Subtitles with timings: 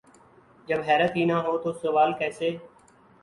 [0.67, 2.49] جب حیرت ہی نہ ہو تو سوال کیسے؟